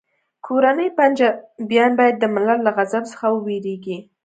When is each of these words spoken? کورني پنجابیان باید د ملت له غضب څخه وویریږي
کورني 0.45 0.87
پنجابیان 0.97 1.91
باید 1.99 2.15
د 2.19 2.25
ملت 2.35 2.59
له 2.63 2.71
غضب 2.77 3.03
څخه 3.11 3.25
وویریږي 3.31 3.97